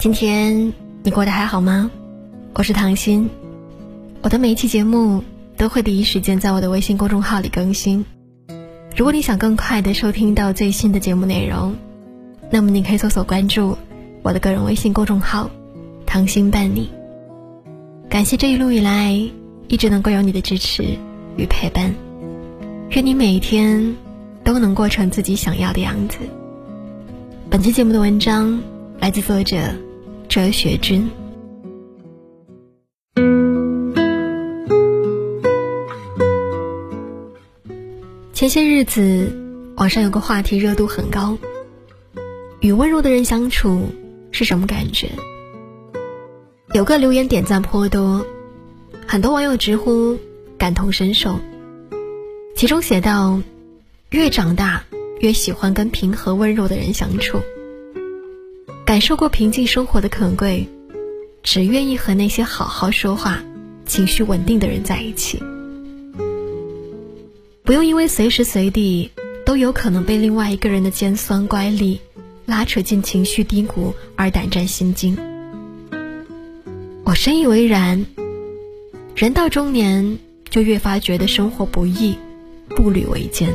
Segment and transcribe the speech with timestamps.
[0.00, 1.90] 今天你过得还好吗？
[2.54, 3.28] 我是唐心，
[4.22, 5.22] 我的每一期节目
[5.58, 8.06] 都会第一时间在我的微信公众号里更新。
[8.96, 11.76] 如果你想更快的收听到最新的节目内容，
[12.50, 13.76] 那么你可以搜索关注
[14.22, 15.50] 我的个人微信公众号
[16.06, 16.90] “唐心伴你”。
[18.08, 19.12] 感谢这一路以来
[19.68, 20.96] 一直能够有你的支持
[21.36, 21.94] 与陪伴，
[22.92, 23.94] 愿你每一天
[24.42, 26.16] 都能过成自己想要的样子。
[27.50, 28.62] 本期节目的文章
[28.98, 29.58] 来自作者
[30.30, 31.10] 哲学君。
[38.32, 41.36] 前些日子，网上有个话题热度很高，
[42.60, 43.88] 与温柔的人相处
[44.30, 45.10] 是什么感觉？
[46.74, 48.24] 有个留言点赞颇多，
[49.08, 50.16] 很多网友直呼
[50.56, 51.40] 感同身受。
[52.54, 53.42] 其中写道
[54.10, 54.84] ：“越长大，
[55.18, 57.40] 越喜欢跟平和温柔的人相处。
[58.90, 60.66] 感受过平静生活的可贵，
[61.44, 63.40] 只愿意和那些好好说话、
[63.86, 65.40] 情绪稳定的人在一起。
[67.62, 69.08] 不用因为随时随地
[69.46, 72.00] 都有可能被另外一个人的尖酸乖戾
[72.46, 75.16] 拉扯进情绪低谷而胆战心惊。”
[77.06, 78.04] 我深以为然。
[79.14, 82.16] 人到中年，就越发觉得生活不易，
[82.70, 83.54] 步履维艰。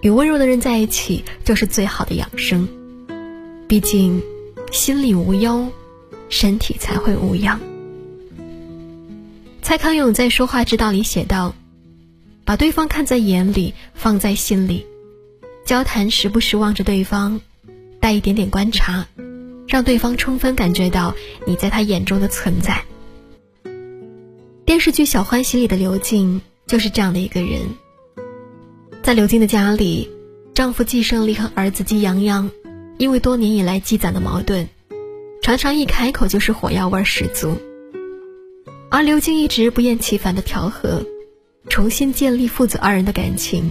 [0.00, 2.68] 与温柔的人在一起，就是最好的养生。
[3.68, 4.22] 毕竟，
[4.70, 5.68] 心里无忧，
[6.28, 7.60] 身体才会无恙。
[9.60, 11.54] 蔡康永在《说话之道》里写道
[12.46, 14.86] ：“把对方看在眼里，放在心里，
[15.64, 17.40] 交谈时不时望着对方，
[17.98, 19.06] 带一点点观察。”
[19.66, 21.12] 让对方充分感觉到
[21.44, 22.84] 你在他眼中的存在。
[24.64, 27.62] 电视剧《小欢喜》里的刘静就是这样的一个人。
[29.02, 30.08] 在刘静的家里，
[30.54, 32.48] 丈夫季胜利和儿子季阳阳，
[32.98, 34.66] 因为多年以来积攒的矛盾，
[35.42, 37.56] 常常一开口就是火药味十足。
[38.88, 41.04] 而刘静一直不厌其烦的调和，
[41.68, 43.70] 重新建立父子二人的感情，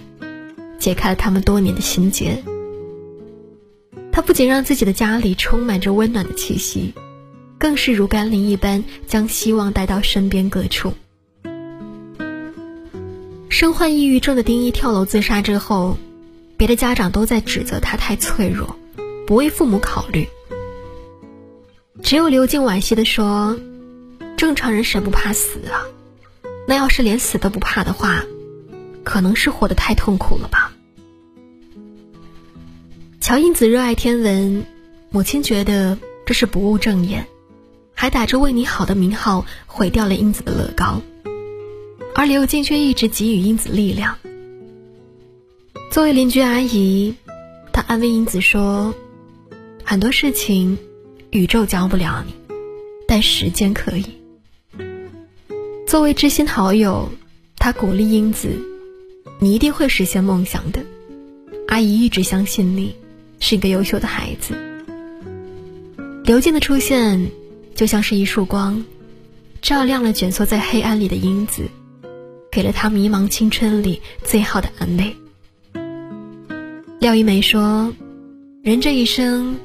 [0.77, 2.43] 解开了他们多年的心结。
[4.11, 6.93] 他不仅让自己的家里充满着温暖的气息，
[7.57, 10.93] 更是如甘霖一般将希望带到身边各处。
[13.49, 15.97] 身患抑郁症的丁一跳楼自杀之后，
[16.57, 18.77] 别的家长都在指责他太脆弱，
[19.25, 20.27] 不为父母考虑。
[22.03, 23.57] 只有刘静惋惜地说
[24.37, 25.81] ：“正常人谁不怕死啊？
[26.67, 28.23] 那要是连死都不怕的话，
[29.03, 30.73] 可能是活得太痛苦了吧。”
[33.19, 34.65] 乔英子热爱天文，
[35.09, 35.97] 母亲觉得
[36.27, 37.25] 这是不务正业，
[37.95, 41.01] 还打着“为你好”的名号毁掉了英子的乐高，
[42.13, 44.17] 而刘静却一直给予英子力量。
[45.89, 47.15] 作为邻居阿姨，
[47.73, 48.93] 她安慰英子说
[49.85, 50.77] ：“很多事情，
[51.29, 52.33] 宇宙教不了你，
[53.07, 54.05] 但时间可以。”
[55.87, 57.09] 作为知心好友，
[57.57, 58.49] 他鼓励英子
[59.39, 60.83] ：“你一定会实现梦想的，
[61.67, 62.95] 阿姨一直相信你。”
[63.39, 64.55] 是一个优秀的孩子。
[66.23, 67.29] 刘静的出现，
[67.75, 68.83] 就像是一束光，
[69.61, 71.63] 照亮了蜷缩在黑暗里的英子，
[72.49, 75.15] 给了他迷茫青春里最好的安慰。
[76.99, 77.93] 廖一梅说
[78.63, 79.57] ：“人这一生，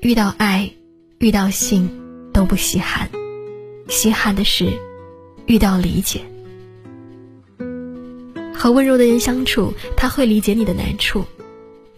[0.00, 0.72] 遇到爱，
[1.18, 1.90] 遇到性，
[2.32, 3.10] 都不稀罕，
[3.88, 4.72] 稀罕的是
[5.46, 6.22] 遇到理解。
[8.54, 11.24] 和温柔的人相处，他会理解你的难处。”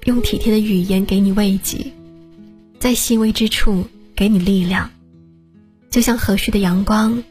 [0.04, 1.92] 用体贴的语言给你慰藉，
[2.80, 3.86] 在细微之处
[4.16, 4.90] 给你力量，
[5.90, 7.22] 就像和煦的阳光，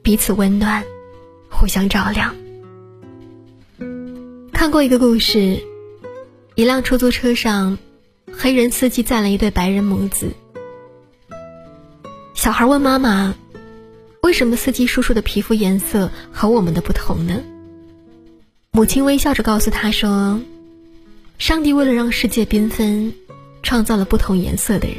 [0.00, 0.84] 彼此温暖，
[1.50, 2.36] 互相照亮。
[4.52, 5.60] 看过一个故事，
[6.54, 7.78] 一辆出租车上，
[8.40, 10.30] 黑人司机载了一对白人母子。
[12.34, 13.34] 小孩问妈妈
[14.22, 17.42] ：“为什么司机叔叔的皮肤颜色和我们的不同呢？”
[18.70, 20.40] 母亲微笑着告诉他说。
[21.36, 23.14] 上帝为了让世界缤纷，
[23.62, 24.96] 创造了不同颜色的人。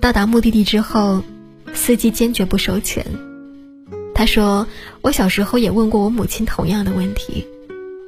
[0.00, 1.22] 到达目的地之后，
[1.72, 3.06] 司机坚决不收钱。
[4.12, 4.66] 他说
[5.02, 7.46] ：“我小时候也问过我母亲同样的问题，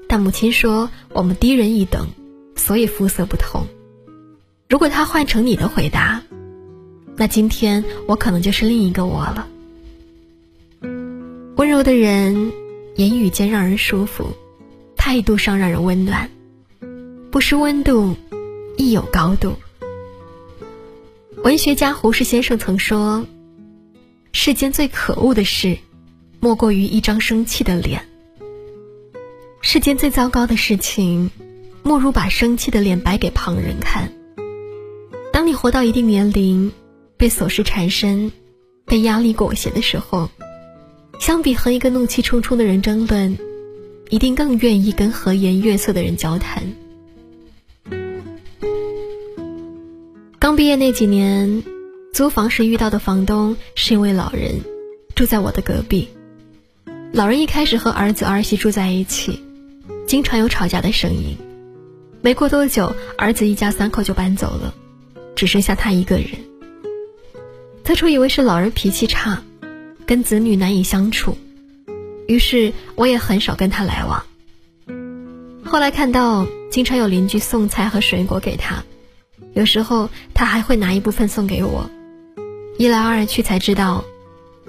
[0.08, 2.08] 但母亲说我们低人一等，
[2.62, 3.66] 所以肤色不同。
[4.68, 6.22] 如果他换成你的回答，
[7.16, 9.48] 那今天我可能就是另一个我了。”
[11.58, 12.52] 温柔的人，
[12.94, 14.30] 言语间让人舒服。
[14.96, 16.30] 态度上让人温暖，
[17.32, 18.14] 不失温度，
[18.76, 19.56] 亦有高度。
[21.42, 23.26] 文学家胡适先生曾说
[24.30, 25.76] ：“世间最可恶的事，
[26.38, 28.00] 莫过于一张生气的脸；
[29.60, 31.32] 世间最糟糕的事情，
[31.82, 34.12] 莫如把生气的脸摆给旁人看。
[35.32, 36.72] 当你活到一定年龄，
[37.16, 38.32] 被琐事缠身，
[38.84, 40.28] 被压力裹挟的时候，
[41.18, 43.36] 相比和一个怒气冲冲的人争论，
[44.10, 46.62] 一定更愿意跟和颜悦色的人交谈。
[50.38, 51.62] 刚毕业那几年，
[52.12, 54.60] 租房时遇到的房东是一位老人，
[55.14, 56.08] 住在我的隔壁。
[57.12, 59.40] 老人一开始和儿子儿媳住在一起，
[60.06, 61.36] 经常有吵架的声音。
[62.24, 64.72] 没过多久，儿子一家三口就搬走了，
[65.34, 66.28] 只剩下他一个人。
[67.82, 69.42] 最初以为是老人脾气差，
[70.06, 71.36] 跟子女难以相处，
[72.28, 74.24] 于是我也很少跟他来往。
[75.64, 78.84] 后来看到经常有邻居送菜和水果给他。
[79.54, 81.90] 有时候他还会拿一部分送给我，
[82.78, 84.04] 一来二去才知道，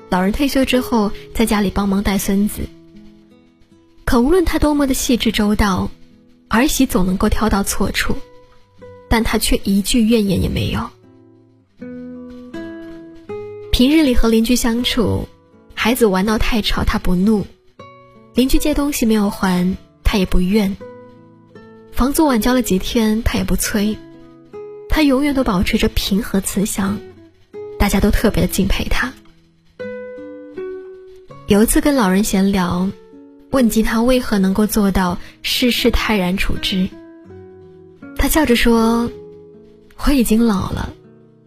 [0.10, 2.64] 老人退休之后在家里帮忙带孙子。
[4.06, 5.92] 可无论他多么的细致周到，
[6.54, 8.16] 儿媳总能够挑到错处，
[9.10, 10.88] 但他却一句怨言也没有。
[13.72, 15.28] 平日里和邻居相处，
[15.74, 17.48] 孩子玩闹太吵他不怒，
[18.36, 20.78] 邻居借东西没有还他也不怨，
[21.92, 23.98] 房租晚交了几天他也不催。
[24.90, 27.00] 他永远都保持着平和慈祥，
[27.80, 29.12] 大家都特别的敬佩他。
[31.48, 32.88] 有一次跟老人闲聊，
[33.54, 36.90] 问及他为何能够做到事事泰然处之，
[38.18, 39.12] 他笑着说
[40.04, 40.92] ：“我已经老了，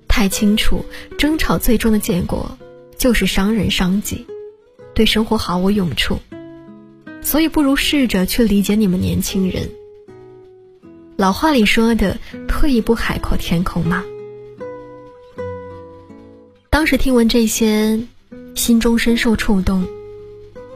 [0.06, 0.84] 太清楚
[1.18, 2.56] 争吵最终的结果
[2.96, 4.24] 就是伤人伤己，
[4.94, 6.20] 对生活毫无用处，
[7.22, 9.68] 所以不如试着去理解你们年轻人。”
[11.18, 14.04] 老话里说的“退一步海阔天空”嘛。
[16.70, 17.98] 当时听闻这些，
[18.54, 19.84] 心中深受触动。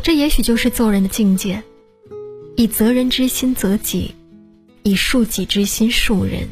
[0.03, 1.63] 这也许就是做人的境界：
[2.57, 4.15] 以责人之心责己，
[4.83, 6.49] 以恕己之心恕人。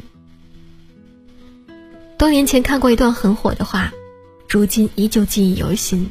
[2.19, 3.93] 多年前看过一段很火的话，
[4.49, 6.11] 如今依旧记忆犹新。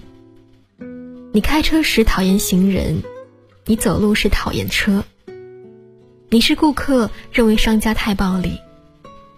[1.31, 3.04] 你开车时讨厌行人，
[3.66, 5.04] 你走路时讨厌车。
[6.30, 8.50] 你是顾客，认为商家太暴力；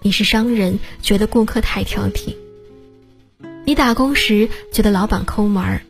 [0.02, 2.36] 你是商人，觉得顾客太挑剔。
[3.66, 5.82] 你打工时觉得老板抠门儿，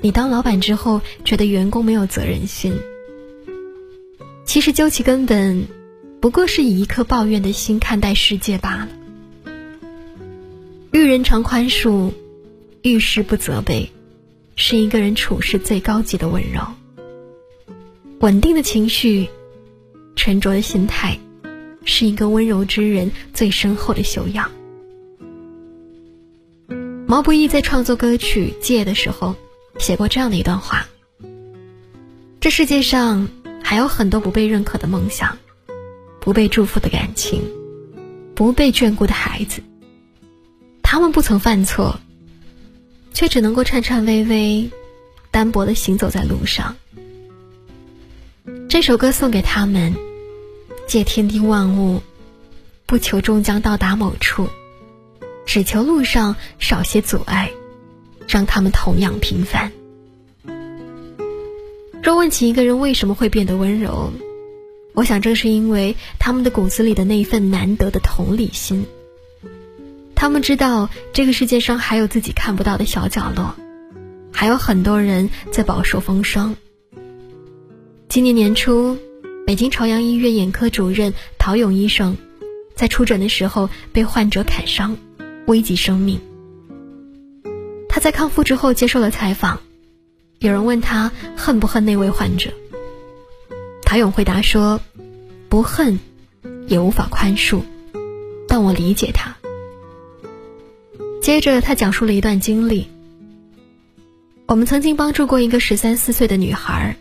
[0.00, 2.74] 你当老板之后觉得员工没有责任心。
[4.44, 5.66] 其实究其根本，
[6.20, 8.88] 不过是以一颗抱怨的心看待世界罢了。
[10.92, 12.12] 遇人常宽恕，
[12.82, 13.90] 遇事不责备，
[14.56, 16.60] 是一个人处事最高级的温柔。
[18.20, 19.28] 稳定的情绪。
[20.16, 21.16] 沉着的心态，
[21.84, 24.50] 是一个温柔之人最深厚的修养。
[27.06, 29.36] 毛不易在创作歌曲《借》的时候，
[29.78, 30.86] 写过这样的一段话：
[32.40, 33.28] 这世界上
[33.62, 35.38] 还有很多不被认可的梦想，
[36.20, 37.42] 不被祝福的感情，
[38.34, 39.62] 不被眷顾的孩子。
[40.82, 41.98] 他们不曾犯错，
[43.14, 44.70] 却只能够颤颤巍巍、
[45.30, 46.76] 单薄的行走在路上。
[48.68, 49.94] 这首歌送给他们。
[50.86, 52.02] 借天地万物，
[52.86, 54.48] 不求终将到达某处，
[55.44, 57.52] 只求路上少些阻碍，
[58.28, 59.72] 让他们同样平凡。
[62.02, 64.12] 若问起一个人为什么会变得温柔，
[64.94, 68.86] 我想正是因为他们的骨子里的那一份难得的同理心。
[70.14, 73.54] 他们知道这个世界上还有自己看不到的小角落，
[74.32, 76.54] 还有很多人在饱受风霜。
[78.08, 78.96] 今年年初。
[79.46, 82.18] 北京朝阳医院眼科主任陶勇医生，
[82.74, 84.98] 在出诊的时候被患者砍伤，
[85.46, 86.20] 危及生命。
[87.88, 89.60] 他在康复之后接受了采访，
[90.38, 92.50] 有人问他恨不恨那位患者，
[93.84, 94.80] 陶勇回答说
[95.48, 95.98] ：“不恨，
[96.66, 97.62] 也无法宽恕，
[98.46, 99.36] 但我理解他。”
[101.22, 102.86] 接着他讲述了一段经历：
[104.46, 106.96] 我们曾经帮助过一个十三四岁的女孩。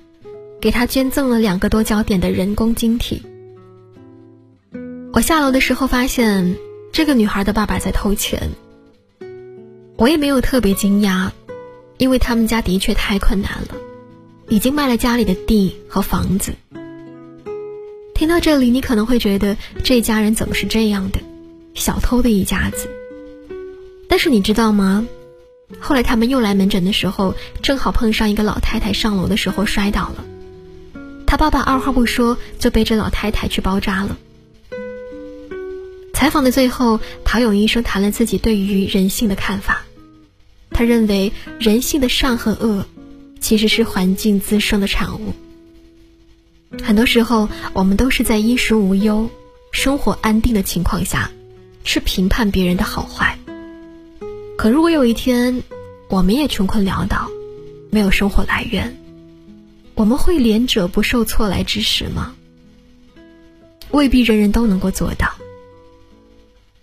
[0.60, 3.22] 给她捐赠了两个多焦点的人工晶体。
[5.14, 6.58] 我下楼的时候发现
[6.92, 8.50] 这个女孩的爸爸在偷钱。
[9.98, 11.32] 我也没有特别惊讶，
[11.98, 13.76] 因为他们家的确太困难了，
[14.48, 16.54] 已经卖了家里的地和房子。
[18.14, 21.20] 听到这里，你可能会觉得这家人怎么是这样的，
[21.74, 22.88] 小偷的一家子。
[24.08, 25.08] 但是你知道吗？
[25.80, 30.24] 后来他们又来门诊的时候，正好碰上一个老太太上楼的时候摔倒了。
[31.26, 34.16] 他爸爸二话不说就背着老太太去包扎了。
[36.14, 39.86] 采访的最后，陶勇医生谈了自己对于人性的看法。
[40.78, 42.86] 他认为人性的善和恶，
[43.40, 45.34] 其实是环境滋生的产物。
[46.84, 49.28] 很多时候，我们都是在衣食无忧、
[49.72, 51.32] 生活安定的情况下，
[51.84, 53.40] 去评判别人的好坏。
[54.56, 55.64] 可如果有一天，
[56.10, 57.28] 我们也穷困潦倒，
[57.90, 58.96] 没有生活来源，
[59.96, 62.36] 我们会怜者不受挫来之时吗？
[63.90, 65.34] 未必人人都能够做到。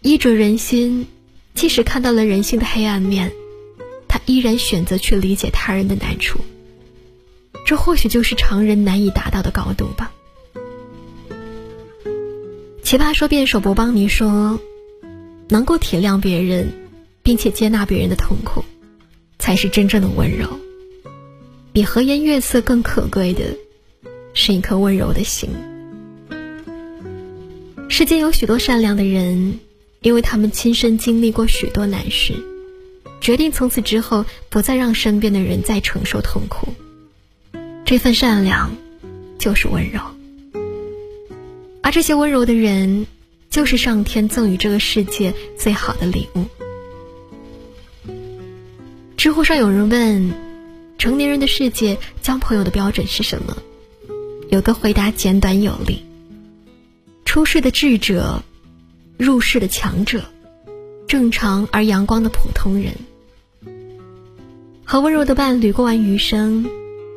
[0.01, 1.07] 医者仁心，
[1.55, 3.33] 即使看到了人性的黑暗面，
[4.27, 6.41] 依然选择去理解他人的难处。
[7.67, 10.13] 这或许就是常人难以达到的高度吧。
[12.83, 14.61] 奇葩说辩手博邦尼说
[15.49, 16.73] ：“能够体谅别人，
[17.23, 18.63] 并且接纳别人的痛苦，
[19.39, 20.47] 才是真正的温柔。
[21.73, 23.57] 比和颜悦色更可贵的，
[24.35, 25.49] 是一颗温柔的心。
[27.89, 29.59] 世间有许多善良的人，
[30.03, 32.35] 因为他们亲身经历过许多难事，
[33.25, 36.75] 决定从此之后不再让身边的人再承受痛苦。
[37.87, 38.77] 这份善良，
[39.39, 39.99] 就是温柔。”
[41.83, 43.07] 而这些温柔的人，
[43.49, 46.45] 就是上天赠予这个世界最好的礼物。
[49.17, 50.35] 知乎上有人问
[50.99, 53.57] ：“成年人的世界交朋友的标准是什么？”
[54.53, 56.05] 有个回答简短有力：
[57.25, 58.43] 出世的智者，
[59.17, 60.25] 入世的强者，
[61.09, 62.93] 正常而阳光的普通人。
[64.87, 66.67] 和温柔的伴侣过完余生，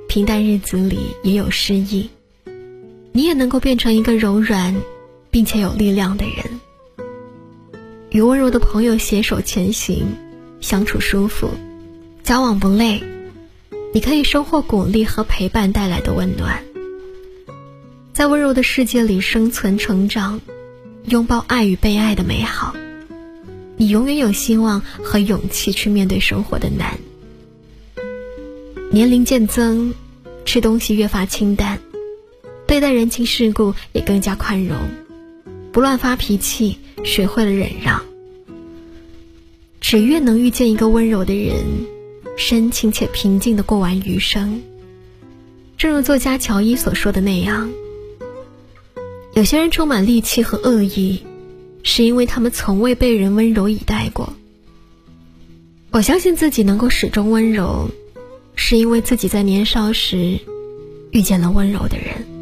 [0.07, 2.09] 平淡日子里也有诗意。
[3.11, 4.75] 你也能够变成一个柔软，
[5.29, 6.59] 并且有力量的人。
[8.09, 10.07] 与温柔的朋友携手前行，
[10.61, 11.49] 相处舒服，
[12.23, 13.03] 交往不累。
[13.93, 16.63] 你可以收获鼓励和陪伴带来的温暖，
[18.13, 20.39] 在温柔的世界里生存成长，
[21.05, 22.75] 拥抱爱与被爱的美好。
[23.75, 26.97] 你永远有希望和勇气去面对生活的难。
[28.89, 29.93] 年龄渐增，
[30.45, 31.79] 吃东西越发清淡。
[32.65, 34.77] 对待人情世故也更加宽容，
[35.71, 38.01] 不乱发脾气，学会了忍让。
[39.81, 41.55] 只愿能遇见一个温柔的人，
[42.37, 44.61] 深情且平静的过完余生。
[45.77, 47.69] 正如作家乔伊所说的那样，
[49.33, 51.23] 有些人充满戾气和恶意，
[51.83, 54.33] 是因为他们从未被人温柔以待过。
[55.91, 57.89] 我相信自己能够始终温柔，
[58.57, 60.37] 是因为自己在年少时
[61.11, 62.36] 遇见了温柔的人。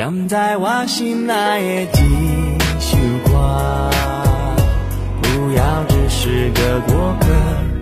[0.00, 3.90] 点在我心内的一首歌，
[5.20, 7.26] 不要只是个过客，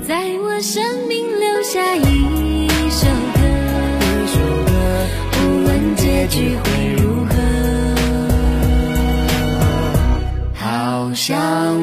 [0.03, 3.39] 在我生命留下一首歌。
[5.95, 7.35] 结局会如何？
[10.55, 11.39] 好想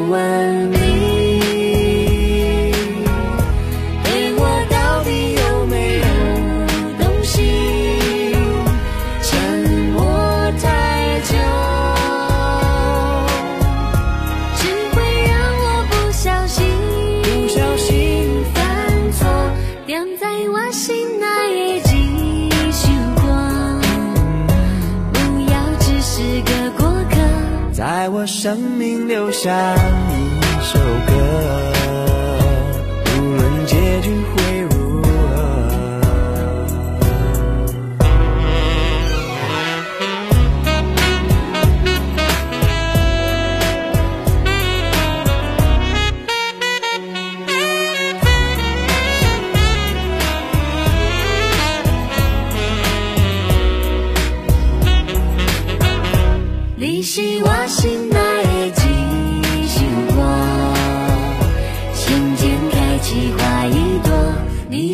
[0.09, 0.74] 问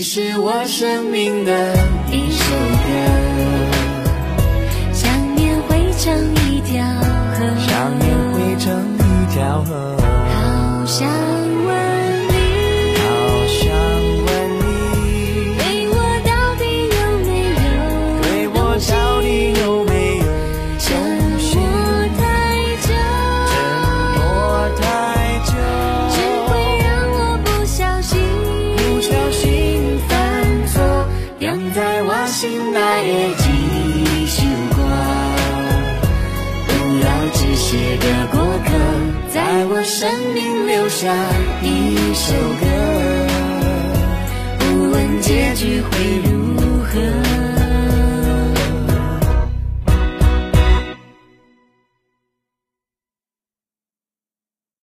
[0.02, 1.76] 生命的
[2.12, 2.92] 一首歌，
[4.92, 6.12] 想念汇成
[6.48, 9.00] 一条河，想念汇成一
[9.32, 11.08] 条河，好想。
[11.08, 11.81] 心
[41.02, 41.12] 下
[41.64, 42.66] 一首歌，
[44.60, 47.51] 不问结局会如何。